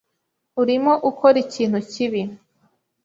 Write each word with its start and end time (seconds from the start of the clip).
Urimo 0.61 0.93
ukora 1.09 1.37
ikintu 1.45 1.79
kibi. 1.91 2.21